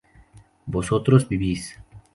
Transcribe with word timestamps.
vosotros 0.65 1.29
vivís 1.29 1.77